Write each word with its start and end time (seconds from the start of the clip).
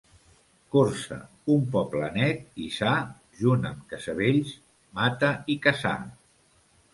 Corçà, 0.75 1.17
un 1.55 1.67
poble 1.75 2.09
net 2.15 2.57
i 2.63 2.69
sa, 2.77 2.95
junt 3.43 3.69
amb 3.73 3.85
Casavells, 3.93 4.55
Mata 5.01 5.31
i 5.57 5.61
Cassà. 5.69 5.95